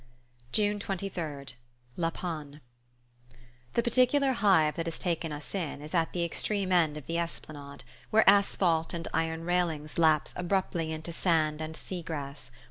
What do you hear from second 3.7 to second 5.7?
The particular hive that has taken us